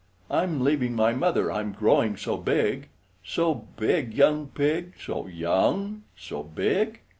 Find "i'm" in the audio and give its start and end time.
0.31-0.61, 1.51-1.73